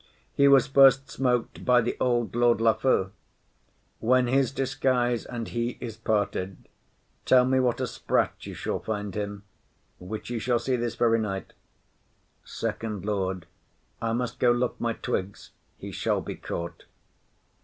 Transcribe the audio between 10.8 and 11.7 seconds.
very night.